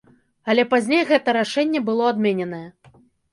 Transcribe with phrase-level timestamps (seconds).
[0.53, 2.65] Але пазней гэтае рашэнне было адмененае.